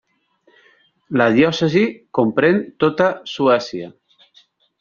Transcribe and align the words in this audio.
La 1.21 1.27
diòcesi 1.35 1.83
comprèn 2.19 2.59
tota 2.85 3.13
Suècia. 3.37 3.93